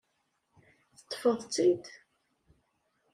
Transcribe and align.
Teṭṭfeḍ-tt-id? 0.97 1.85